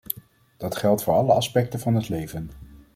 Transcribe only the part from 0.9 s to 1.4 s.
voor alle